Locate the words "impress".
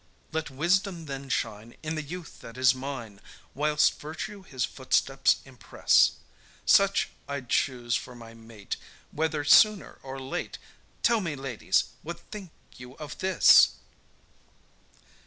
5.45-6.13